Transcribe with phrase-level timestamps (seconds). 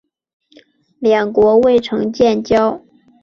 [0.97, 2.81] 两国未曾建交。